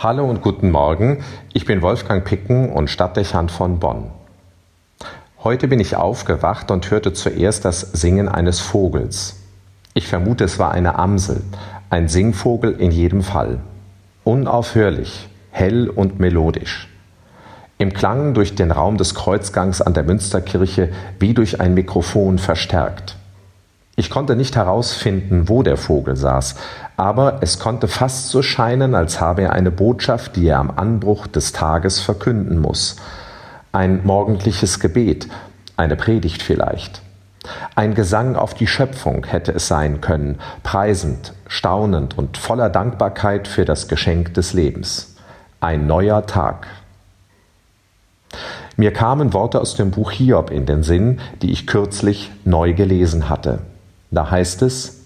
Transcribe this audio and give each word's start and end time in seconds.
Hallo 0.00 0.30
und 0.30 0.42
guten 0.42 0.70
Morgen, 0.70 1.24
ich 1.52 1.64
bin 1.64 1.82
Wolfgang 1.82 2.24
Picken 2.24 2.70
und 2.70 2.88
Stadtdechant 2.88 3.50
von 3.50 3.80
Bonn. 3.80 4.12
Heute 5.42 5.66
bin 5.66 5.80
ich 5.80 5.96
aufgewacht 5.96 6.70
und 6.70 6.88
hörte 6.88 7.12
zuerst 7.14 7.64
das 7.64 7.80
Singen 7.80 8.28
eines 8.28 8.60
Vogels. 8.60 9.40
Ich 9.94 10.06
vermute, 10.06 10.44
es 10.44 10.60
war 10.60 10.70
eine 10.70 11.00
Amsel, 11.00 11.42
ein 11.90 12.06
Singvogel 12.06 12.76
in 12.78 12.92
jedem 12.92 13.24
Fall. 13.24 13.58
Unaufhörlich, 14.22 15.28
hell 15.50 15.88
und 15.88 16.20
melodisch. 16.20 16.88
Im 17.78 17.92
Klang 17.92 18.34
durch 18.34 18.54
den 18.54 18.70
Raum 18.70 18.98
des 18.98 19.16
Kreuzgangs 19.16 19.82
an 19.82 19.94
der 19.94 20.04
Münsterkirche 20.04 20.90
wie 21.18 21.34
durch 21.34 21.60
ein 21.60 21.74
Mikrofon 21.74 22.38
verstärkt. 22.38 23.17
Ich 23.98 24.10
konnte 24.10 24.36
nicht 24.36 24.54
herausfinden, 24.54 25.48
wo 25.48 25.64
der 25.64 25.76
Vogel 25.76 26.14
saß, 26.14 26.54
aber 26.96 27.38
es 27.40 27.58
konnte 27.58 27.88
fast 27.88 28.28
so 28.28 28.42
scheinen, 28.42 28.94
als 28.94 29.20
habe 29.20 29.42
er 29.42 29.52
eine 29.54 29.72
Botschaft, 29.72 30.36
die 30.36 30.46
er 30.46 30.60
am 30.60 30.70
Anbruch 30.70 31.26
des 31.26 31.52
Tages 31.52 31.98
verkünden 31.98 32.60
muss. 32.60 32.94
Ein 33.72 34.06
morgendliches 34.06 34.78
Gebet, 34.78 35.26
eine 35.76 35.96
Predigt 35.96 36.44
vielleicht. 36.44 37.02
Ein 37.74 37.96
Gesang 37.96 38.36
auf 38.36 38.54
die 38.54 38.68
Schöpfung 38.68 39.26
hätte 39.26 39.50
es 39.50 39.66
sein 39.66 40.00
können, 40.00 40.38
preisend, 40.62 41.32
staunend 41.48 42.16
und 42.16 42.38
voller 42.38 42.70
Dankbarkeit 42.70 43.48
für 43.48 43.64
das 43.64 43.88
Geschenk 43.88 44.32
des 44.32 44.52
Lebens. 44.52 45.16
Ein 45.58 45.88
neuer 45.88 46.24
Tag. 46.24 46.68
Mir 48.76 48.92
kamen 48.92 49.32
Worte 49.32 49.60
aus 49.60 49.74
dem 49.74 49.90
Buch 49.90 50.12
Hiob 50.12 50.52
in 50.52 50.66
den 50.66 50.84
Sinn, 50.84 51.18
die 51.42 51.50
ich 51.50 51.66
kürzlich 51.66 52.30
neu 52.44 52.74
gelesen 52.74 53.28
hatte. 53.28 53.58
Da 54.10 54.30
heißt 54.30 54.62
es, 54.62 55.04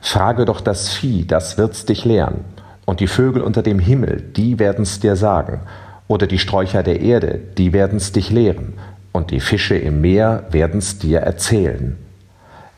frage 0.00 0.44
doch 0.44 0.60
das 0.60 0.88
Vieh, 0.88 1.26
das 1.26 1.58
wird's 1.58 1.84
dich 1.84 2.04
lehren, 2.04 2.44
und 2.86 3.00
die 3.00 3.06
Vögel 3.06 3.42
unter 3.42 3.62
dem 3.62 3.78
Himmel, 3.78 4.22
die 4.36 4.58
werden's 4.58 5.00
dir 5.00 5.16
sagen, 5.16 5.60
oder 6.08 6.26
die 6.26 6.38
Sträucher 6.38 6.82
der 6.82 7.00
Erde, 7.00 7.40
die 7.58 7.72
werden's 7.72 8.12
dich 8.12 8.30
lehren, 8.30 8.74
und 9.12 9.30
die 9.30 9.40
Fische 9.40 9.76
im 9.76 10.00
Meer 10.00 10.44
werden's 10.50 10.98
dir 10.98 11.20
erzählen. 11.20 11.96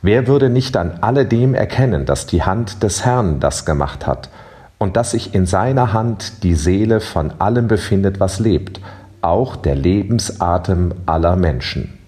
Wer 0.02 0.26
würde 0.26 0.50
nicht 0.50 0.76
an 0.76 0.98
alledem 1.00 1.54
erkennen, 1.54 2.06
dass 2.06 2.26
die 2.26 2.42
Hand 2.42 2.82
des 2.82 3.04
Herrn 3.04 3.38
das 3.38 3.64
gemacht 3.64 4.06
hat, 4.06 4.30
und 4.78 4.96
dass 4.96 5.12
sich 5.12 5.32
in 5.32 5.46
seiner 5.46 5.92
Hand 5.92 6.42
die 6.42 6.54
Seele 6.54 7.00
von 7.00 7.34
allem 7.38 7.68
befindet, 7.68 8.18
was 8.18 8.40
lebt, 8.40 8.80
auch 9.20 9.54
der 9.54 9.76
Lebensatem 9.76 10.92
aller 11.06 11.36
Menschen. 11.36 12.01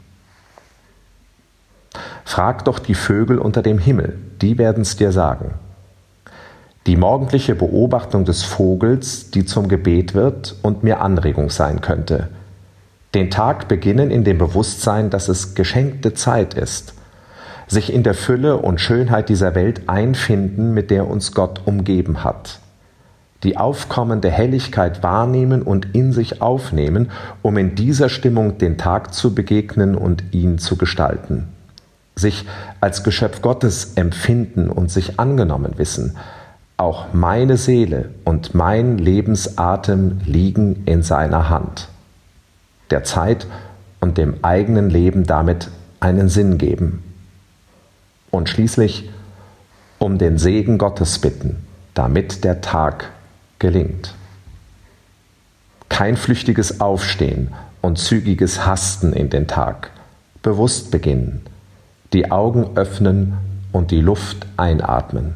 Frag 2.24 2.64
doch 2.64 2.78
die 2.78 2.94
Vögel 2.94 3.38
unter 3.38 3.62
dem 3.62 3.78
Himmel, 3.78 4.18
die 4.40 4.58
werden's 4.58 4.96
dir 4.96 5.12
sagen. 5.12 5.54
Die 6.86 6.96
morgendliche 6.96 7.54
Beobachtung 7.54 8.24
des 8.24 8.42
Vogels, 8.42 9.30
die 9.30 9.44
zum 9.44 9.68
Gebet 9.68 10.14
wird 10.14 10.56
und 10.62 10.82
mir 10.82 11.00
Anregung 11.00 11.48
sein 11.50 11.80
könnte. 11.80 12.28
Den 13.14 13.30
Tag 13.30 13.68
beginnen 13.68 14.10
in 14.10 14.24
dem 14.24 14.38
Bewusstsein, 14.38 15.08
dass 15.08 15.28
es 15.28 15.54
geschenkte 15.54 16.14
Zeit 16.14 16.54
ist. 16.54 16.94
Sich 17.68 17.92
in 17.92 18.02
der 18.02 18.14
Fülle 18.14 18.58
und 18.58 18.80
Schönheit 18.80 19.28
dieser 19.28 19.54
Welt 19.54 19.82
einfinden, 19.86 20.74
mit 20.74 20.90
der 20.90 21.08
uns 21.08 21.32
Gott 21.32 21.62
umgeben 21.64 22.24
hat. 22.24 22.58
Die 23.44 23.56
aufkommende 23.56 24.30
Helligkeit 24.30 25.02
wahrnehmen 25.02 25.62
und 25.62 25.94
in 25.94 26.12
sich 26.12 26.42
aufnehmen, 26.42 27.10
um 27.40 27.56
in 27.56 27.74
dieser 27.74 28.08
Stimmung 28.08 28.58
den 28.58 28.76
Tag 28.76 29.14
zu 29.14 29.34
begegnen 29.34 29.94
und 29.94 30.24
ihn 30.32 30.58
zu 30.58 30.76
gestalten 30.76 31.53
sich 32.16 32.46
als 32.80 33.02
Geschöpf 33.02 33.42
Gottes 33.42 33.94
empfinden 33.94 34.70
und 34.70 34.90
sich 34.90 35.18
angenommen 35.18 35.74
wissen, 35.76 36.16
auch 36.76 37.12
meine 37.12 37.56
Seele 37.56 38.10
und 38.24 38.54
mein 38.54 38.98
Lebensatem 38.98 40.20
liegen 40.24 40.82
in 40.86 41.02
seiner 41.02 41.48
Hand. 41.48 41.88
Der 42.90 43.04
Zeit 43.04 43.46
und 44.00 44.18
dem 44.18 44.36
eigenen 44.42 44.90
Leben 44.90 45.24
damit 45.24 45.70
einen 46.00 46.28
Sinn 46.28 46.58
geben. 46.58 47.02
Und 48.30 48.48
schließlich 48.48 49.08
um 49.98 50.18
den 50.18 50.38
Segen 50.38 50.76
Gottes 50.76 51.18
bitten, 51.18 51.64
damit 51.94 52.44
der 52.44 52.60
Tag 52.60 53.10
gelingt. 53.58 54.14
Kein 55.88 56.16
flüchtiges 56.16 56.80
Aufstehen 56.80 57.52
und 57.80 57.98
zügiges 57.98 58.66
Hasten 58.66 59.12
in 59.12 59.30
den 59.30 59.46
Tag, 59.46 59.90
bewusst 60.42 60.90
beginnen, 60.90 61.42
die 62.12 62.30
Augen 62.30 62.76
öffnen 62.76 63.38
und 63.72 63.90
die 63.90 64.00
Luft 64.00 64.46
einatmen. 64.56 65.34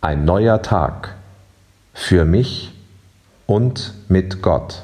Ein 0.00 0.26
neuer 0.26 0.60
Tag 0.60 1.14
für 1.94 2.26
mich 2.26 2.74
und 3.46 3.94
mit 4.08 4.42
Gott. 4.42 4.82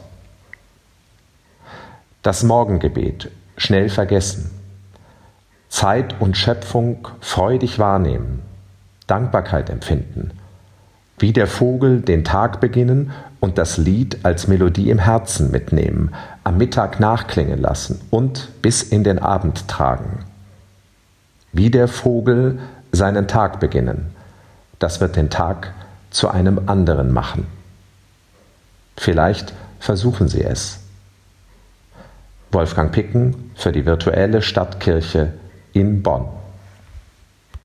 Das 2.22 2.42
Morgengebet 2.42 3.30
schnell 3.58 3.90
vergessen. 3.90 4.50
Zeit 5.68 6.18
und 6.20 6.36
Schöpfung 6.36 7.08
freudig 7.20 7.78
wahrnehmen. 7.78 8.42
Dankbarkeit 9.06 9.68
empfinden. 9.68 10.30
Wie 11.18 11.34
der 11.34 11.46
Vogel 11.46 12.00
den 12.00 12.24
Tag 12.24 12.60
beginnen 12.60 13.12
und 13.40 13.58
das 13.58 13.76
Lied 13.76 14.24
als 14.24 14.48
Melodie 14.48 14.88
im 14.88 14.98
Herzen 14.98 15.50
mitnehmen, 15.50 16.14
am 16.42 16.56
Mittag 16.56 17.00
nachklingen 17.00 17.60
lassen 17.60 18.00
und 18.08 18.48
bis 18.62 18.82
in 18.82 19.04
den 19.04 19.18
Abend 19.18 19.68
tragen 19.68 20.24
wie 21.60 21.68
der 21.68 21.88
Vogel 21.88 22.58
seinen 22.90 23.28
Tag 23.28 23.60
beginnen. 23.60 24.16
Das 24.78 25.02
wird 25.02 25.16
den 25.16 25.28
Tag 25.28 25.74
zu 26.08 26.30
einem 26.30 26.70
anderen 26.70 27.12
machen. 27.12 27.46
Vielleicht 28.96 29.52
versuchen 29.78 30.26
Sie 30.26 30.42
es. 30.42 30.80
Wolfgang 32.50 32.90
Picken 32.92 33.50
für 33.56 33.72
die 33.72 33.84
virtuelle 33.84 34.40
Stadtkirche 34.40 35.34
in 35.74 36.02
Bonn. 36.02 36.28